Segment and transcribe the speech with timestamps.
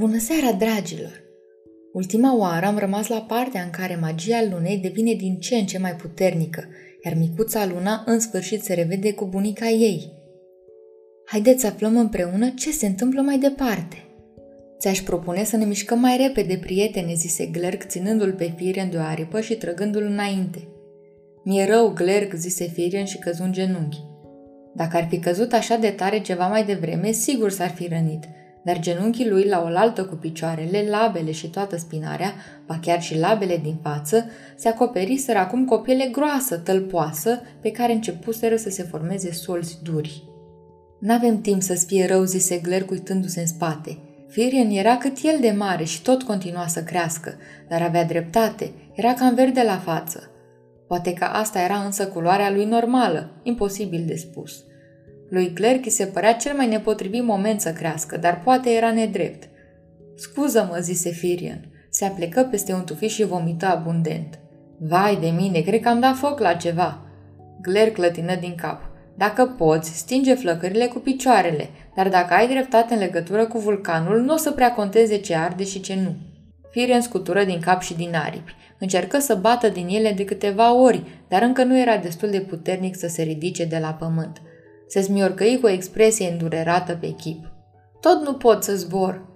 [0.00, 1.22] Bună seara, dragilor!
[1.92, 5.78] Ultima oară am rămas la partea în care magia lunei devine din ce în ce
[5.78, 6.64] mai puternică,
[7.04, 10.12] iar micuța Luna în sfârșit se revede cu bunica ei.
[11.26, 13.96] Haideți să aflăm împreună ce se întâmplă mai departe.
[14.78, 19.00] Ți-aș propune să ne mișcăm mai repede, prietene, zise Glerg, ținându-l pe Firian de o
[19.00, 20.68] aripă și trăgându-l înainte.
[21.44, 23.98] Mi-e rău, Glerg, zise Firian și căzu în genunchi.
[24.74, 28.24] Dacă ar fi căzut așa de tare ceva mai devreme, sigur s-ar fi rănit–
[28.64, 32.34] dar genunchii lui la oaltă cu picioarele, labele și toată spinarea,
[32.66, 37.70] ba chiar și labele din față, se acoperiseră acum cu o piele groasă, tălpoasă, pe
[37.70, 40.24] care începuseră să se formeze solzi duri.
[41.00, 43.98] N-avem timp să-ți fie rău, zise Gler uitându-se în spate.
[44.28, 47.34] Firian era cât el de mare și tot continua să crească,
[47.68, 50.30] dar avea dreptate, era cam verde la față.
[50.88, 54.64] Poate că asta era însă culoarea lui normală, imposibil de spus.
[55.30, 59.48] Lui Glerchi se părea cel mai nepotrivit moment să crească, dar poate era nedrept.
[60.16, 61.60] Scuză-mă, zise Firian.
[61.90, 64.38] Se aplecă peste un tufiș și vomită abundent.
[64.78, 67.06] Vai de mine, cred că am dat foc la ceva.
[67.62, 68.90] Gler clătină din cap.
[69.16, 74.34] Dacă poți, stinge flăcările cu picioarele, dar dacă ai dreptate în legătură cu vulcanul, nu
[74.34, 76.16] o să prea conteze ce arde și ce nu.
[76.70, 78.54] Firian scutură din cap și din aripi.
[78.78, 82.96] Încercă să bată din ele de câteva ori, dar încă nu era destul de puternic
[82.96, 84.40] să se ridice de la pământ.
[84.90, 87.52] Se smiorcăi cu o expresie îndurerată pe chip.
[88.00, 89.26] Tot nu pot să zbor.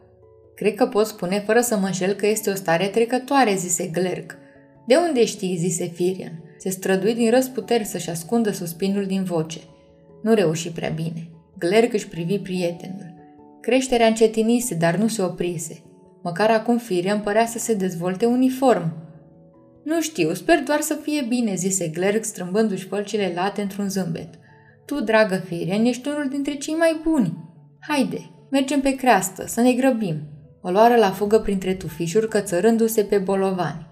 [0.54, 4.38] Cred că pot spune fără să mă înșel că este o stare trecătoare, zise Glerg.
[4.86, 6.42] De unde știi, zise Firian.
[6.58, 9.60] Se strădui din răsputeri să-și ascundă suspinul din voce.
[10.22, 11.28] Nu reuși prea bine.
[11.58, 13.14] Glerg își privi prietenul.
[13.60, 15.82] Creșterea încetinise, dar nu se oprise.
[16.22, 18.92] Măcar acum Firian părea să se dezvolte uniform.
[19.84, 24.28] Nu știu, sper doar să fie bine, zise Glerg strâmbându-și fălcile late într-un zâmbet.
[24.86, 27.36] Tu, dragă Firian, ești unul dintre cei mai buni.
[27.80, 30.16] Haide, mergem pe creastă, să ne grăbim.
[30.62, 33.86] O luară la fugă printre tufișuri, cățărându-se pe bolovani.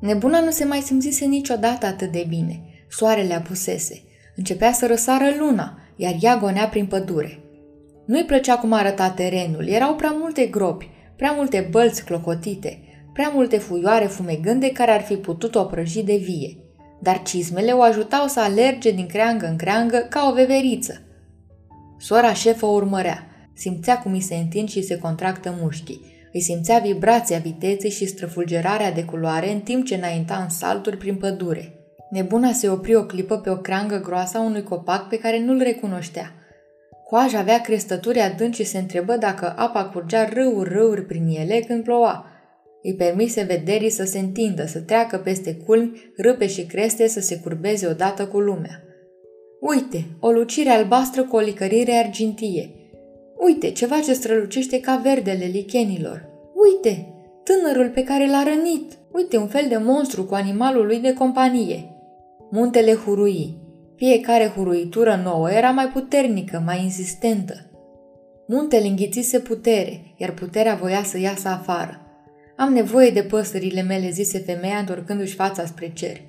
[0.00, 2.62] Nebuna nu se mai simțise niciodată atât de bine.
[2.88, 4.02] Soarele apusese.
[4.36, 7.38] Începea să răsară luna, iar ea gonea prin pădure.
[8.06, 12.82] Nu-i plăcea cum arăta terenul, erau prea multe gropi, prea multe bălți clocotite,
[13.12, 16.61] prea multe fuioare fumegânde care ar fi putut o prăji de vie
[17.02, 21.02] dar cizmele o ajutau să alerge din creangă în creangă ca o veveriță.
[21.98, 26.00] Sora șefă o urmărea, simțea cum îi se întind și se contractă mușchii,
[26.32, 31.14] îi simțea vibrația viteței și străfulgerarea de culoare în timp ce înainta în salturi prin
[31.14, 31.72] pădure.
[32.10, 35.58] Nebuna se opri o clipă pe o creangă groasă a unui copac pe care nu-l
[35.58, 36.32] recunoștea.
[37.04, 41.84] Coaja avea crestături adânci și se întrebă dacă apa curgea râuri râuri prin ele când
[41.84, 42.26] ploua–
[42.82, 47.40] îi permise vederii să se întindă, să treacă peste culmi, râpe și creste, să se
[47.42, 48.84] curbeze odată cu lumea.
[49.60, 52.70] Uite, o lucire albastră cu o licărire argintie.
[53.36, 56.28] Uite, ceva ce strălucește ca verdele lichenilor.
[56.54, 57.06] Uite,
[57.44, 58.92] tânărul pe care l-a rănit.
[59.12, 61.88] Uite, un fel de monstru cu animalul lui de companie.
[62.50, 63.56] Muntele hurui.
[63.96, 67.54] Fiecare huruitură nouă era mai puternică, mai insistentă.
[68.46, 72.11] Muntele înghițise putere, iar puterea voia să iasă afară.
[72.56, 76.20] Am nevoie de păsările mele, zise femeia întorcându-și fața spre cer.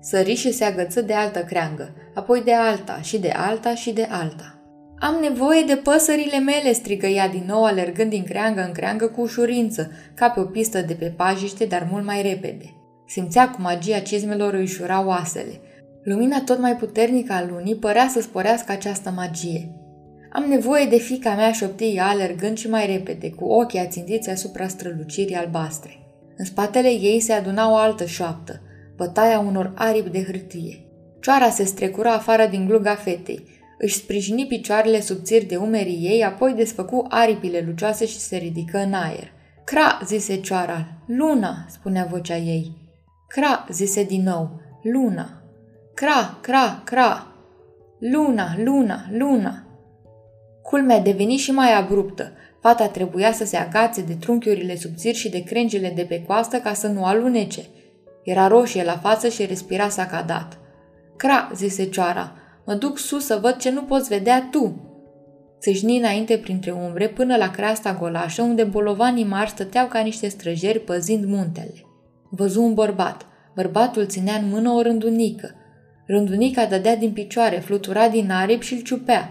[0.00, 4.06] Sări și se agăță de altă creangă, apoi de alta și de alta și de
[4.10, 4.60] alta.
[4.98, 9.20] Am nevoie de păsările mele, strigă ea din nou, alergând din creangă în creangă cu
[9.20, 12.74] ușurință, ca pe o pistă de pe pajiște, dar mult mai repede.
[13.06, 15.60] Simțea cum magia cizmelor îi ușura oasele.
[16.02, 19.70] Lumina tot mai puternică a lunii părea să sporească această magie.
[20.32, 24.68] Am nevoie de fica mea, șopti ea, alergând și mai repede, cu ochii ațintiți asupra
[24.68, 26.00] strălucirii albastre.
[26.36, 28.60] În spatele ei se aduna o altă șoaptă,
[28.96, 30.84] bătaia unor aripi de hârtie.
[31.20, 33.44] Cioara se strecura afară din gluga fetei,
[33.78, 38.92] își sprijini picioarele subțiri de umerii ei, apoi desfăcu aripile lucioase și se ridică în
[38.92, 39.32] aer.
[39.64, 40.86] Cra, zise cioara.
[41.06, 42.72] Luna, spunea vocea ei.
[43.28, 44.60] Cra, zise din nou.
[44.82, 45.42] Luna.
[45.94, 47.26] Cra, cra, cra.
[47.98, 49.65] Luna, luna, luna.
[50.66, 52.32] Culmea deveni și mai abruptă.
[52.60, 56.72] Fata trebuia să se agațe de trunchiurile subțiri și de crengile de pe coastă ca
[56.72, 57.60] să nu alunece.
[58.22, 60.58] Era roșie la față și respira sacadat.
[61.16, 62.32] Cra, zise cioara,
[62.64, 64.80] mă duc sus să văd ce nu poți vedea tu.
[65.60, 70.80] Țâșni înainte printre umbre până la creasta golașă, unde bolovanii mari stăteau ca niște străjeri
[70.80, 71.74] păzind muntele.
[72.30, 73.26] Văzu un bărbat.
[73.54, 75.54] Bărbatul ținea în mână o rândunică.
[76.06, 79.30] Rândunica dădea din picioare, flutura din aripi și îl ciupea.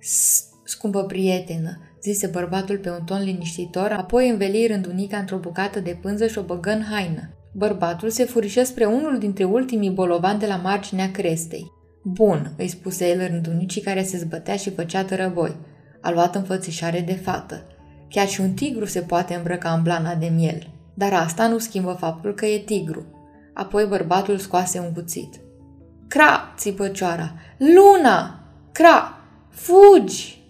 [0.00, 5.98] Sst, Scumpă prietenă, zise bărbatul pe un ton liniștitor, apoi înveli rândunica într-o bucată de
[6.00, 7.30] pânză și o băgă în haină.
[7.52, 11.72] Bărbatul se furișă spre unul dintre ultimii bolovani de la marginea crestei.
[12.02, 15.56] Bun, îi spuse el rândunicii care se zbătea și făcea tărăboi.
[16.00, 17.66] A luat înfățișare de fată.
[18.08, 20.70] Chiar și un tigru se poate îmbrăca în blana de miel.
[20.94, 23.06] Dar asta nu schimbă faptul că e tigru.
[23.54, 25.40] Apoi bărbatul scoase un cuțit.
[26.08, 27.34] Cra, țipă cioara.
[27.58, 28.44] Luna!
[28.72, 29.18] Cra!
[29.48, 30.41] Fugi!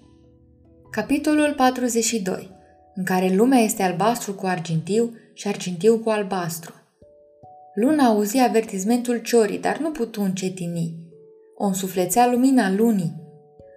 [0.93, 2.50] Capitolul 42
[2.94, 6.75] în care lumea este albastru cu argintiu și argintiu cu albastru.
[7.75, 10.94] Luna auzi avertizmentul ciorii, dar nu putu încetini.
[11.56, 13.12] O însuflețea lumina lunii.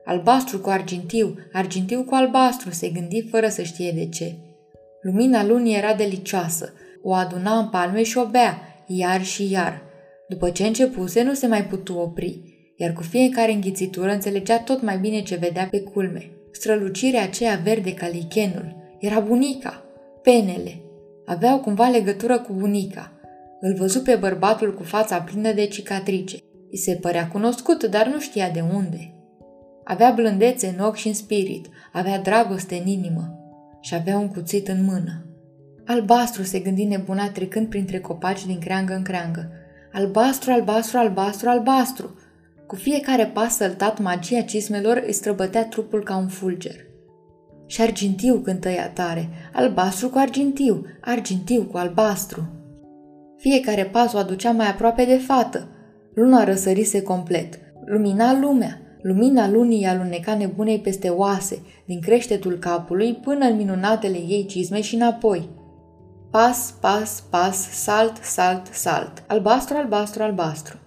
[0.06, 4.36] Albastru cu argintiu, argintiu cu albastru, se gândi fără să știe de ce.
[5.02, 6.74] Lumina lunii era delicioasă,
[7.04, 8.58] o aduna în palme și o bea,
[8.88, 9.82] iar și iar.
[10.30, 12.40] După ce începuse, nu se mai putu opri,
[12.78, 16.30] iar cu fiecare înghițitură înțelegea tot mai bine ce vedea pe culme.
[16.56, 18.76] Strălucirea aceea verde ca lichenul.
[19.00, 19.84] Era bunica.
[20.22, 20.82] Penele.
[21.26, 23.12] Aveau cumva legătură cu bunica.
[23.60, 26.38] Îl văzu pe bărbatul cu fața plină de cicatrice.
[26.70, 29.14] I se părea cunoscut, dar nu știa de unde.
[29.84, 33.40] Avea blândețe în ochi și în spirit, avea dragoste în inimă
[33.82, 35.26] și avea un cuțit în mână.
[35.86, 39.52] Albastru se gândi nebuna trecând printre copaci din creangă în creangă.
[39.94, 42.20] Albastru, albastru, albastru, albastru.
[42.68, 46.76] Cu fiecare pas săltat, magia cismelor îi străbătea trupul ca un fulger.
[47.66, 52.44] Și argintiu cântă ea tare, albastru cu argintiu, argintiu cu albastru.
[53.38, 55.68] Fiecare pas o aducea mai aproape de fată.
[56.14, 57.60] Luna răsărise complet.
[57.86, 58.80] Lumina lumea.
[59.02, 64.96] Lumina lunii aluneca nebunei peste oase, din creștetul capului până în minunatele ei cizme și
[64.96, 65.50] înapoi.
[66.32, 70.78] Pas, pas, pas, salt, salt, salt, albastru, albastru, albastru.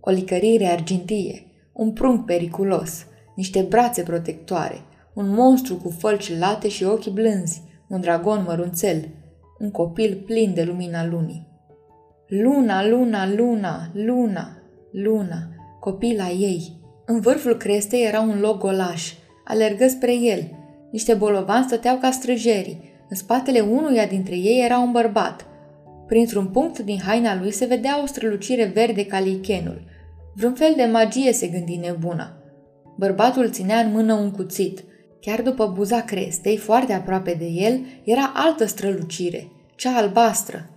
[0.00, 3.06] O licărire argintie, un prunc periculos,
[3.36, 4.80] niște brațe protectoare,
[5.14, 9.08] un monstru cu fălci late și ochi blânzi, un dragon mărunțel,
[9.58, 11.48] un copil plin de lumina lunii.
[12.26, 14.58] Luna, luna, luna, luna,
[14.92, 15.48] luna,
[15.80, 16.78] copila ei.
[17.06, 19.12] În vârful crestei era un loc golaș.
[19.44, 20.42] Alergă spre el.
[20.90, 22.80] Niște bolovani stăteau ca străjerii.
[23.08, 25.46] În spatele unuia dintre ei era un bărbat.
[26.06, 29.82] Printr-un punct din haina lui se vedea o strălucire verde ca lichenul.
[30.40, 32.36] Vreun fel de magie se gândi nebuna.
[32.96, 34.84] Bărbatul ținea în mână un cuțit.
[35.20, 40.70] Chiar după buza crestei, foarte aproape de el, era altă strălucire, cea albastră.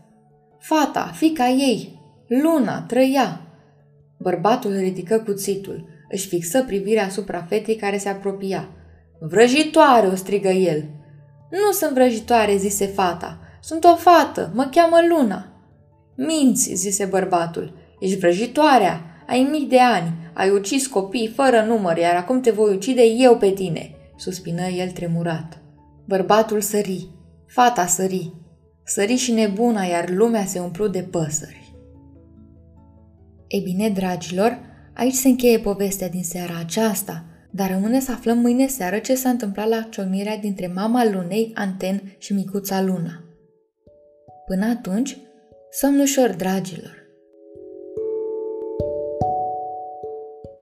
[0.60, 3.42] Fata, fica ei, Luna, trăia.
[4.20, 8.70] Bărbatul ridică cuțitul, își fixă privirea asupra fetei care se apropia.
[9.20, 10.84] Vrăjitoare, o strigă el.
[11.50, 13.40] Nu sunt vrăjitoare, zise fata.
[13.62, 15.48] Sunt o fată, mă cheamă Luna.
[16.16, 17.74] Minți, zise bărbatul.
[18.00, 22.74] Ești vrăjitoarea, ai mii de ani, ai ucis copii fără număr, iar acum te voi
[22.76, 25.62] ucide eu pe tine suspină el tremurat.
[26.06, 27.10] Bărbatul sări,
[27.48, 28.34] fata sări,
[28.86, 31.76] sări și nebuna, iar lumea se umplu de păsări.
[33.48, 34.60] Ei bine, dragilor,
[34.94, 39.30] aici se încheie povestea din seara aceasta, dar rămâne să aflăm mâine seară ce s-a
[39.30, 43.24] întâmplat la ciocnirea dintre mama lunei, Anten și micuța Luna.
[44.46, 45.18] Până atunci,
[45.72, 47.03] somn ușor, dragilor!